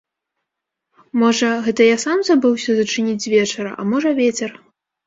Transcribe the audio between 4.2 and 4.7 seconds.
вецер.